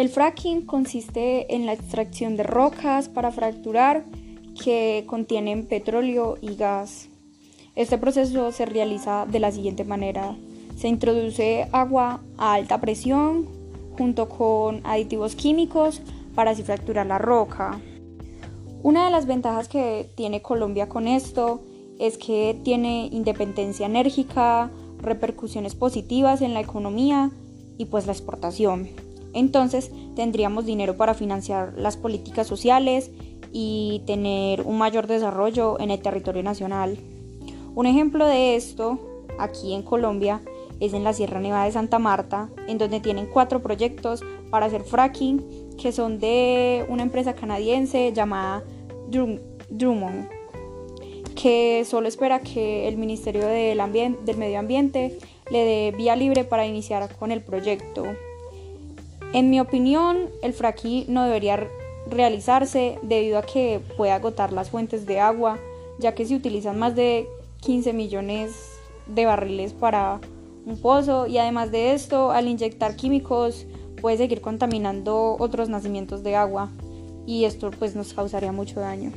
[0.00, 4.06] El fracking consiste en la extracción de rocas para fracturar
[4.64, 7.10] que contienen petróleo y gas.
[7.76, 10.38] Este proceso se realiza de la siguiente manera.
[10.78, 13.46] Se introduce agua a alta presión
[13.98, 16.00] junto con aditivos químicos
[16.34, 17.78] para así fracturar la roca.
[18.82, 21.60] Una de las ventajas que tiene Colombia con esto
[21.98, 24.70] es que tiene independencia enérgica,
[25.02, 27.32] repercusiones positivas en la economía
[27.76, 29.09] y pues la exportación.
[29.32, 33.10] Entonces tendríamos dinero para financiar las políticas sociales
[33.52, 36.98] y tener un mayor desarrollo en el territorio nacional.
[37.74, 38.98] Un ejemplo de esto
[39.38, 40.40] aquí en Colombia
[40.80, 44.82] es en la Sierra Nevada de Santa Marta, en donde tienen cuatro proyectos para hacer
[44.82, 48.64] fracking que son de una empresa canadiense llamada
[49.70, 50.28] Drummond,
[51.34, 53.78] que solo espera que el Ministerio del,
[54.24, 55.18] del Medio Ambiente
[55.50, 58.04] le dé vía libre para iniciar con el proyecto.
[59.32, 61.68] En mi opinión, el fracking no debería
[62.10, 65.58] realizarse debido a que puede agotar las fuentes de agua,
[66.00, 67.28] ya que se utilizan más de
[67.60, 70.20] 15 millones de barriles para
[70.66, 73.66] un pozo y además de esto, al inyectar químicos
[74.00, 76.70] puede seguir contaminando otros nacimientos de agua
[77.26, 79.12] y esto pues nos causaría mucho daño.